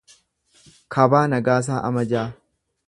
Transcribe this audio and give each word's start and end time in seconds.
Kabaa 0.95 1.23
Nagaasaa 1.35 1.85
Amajaa 1.93 2.29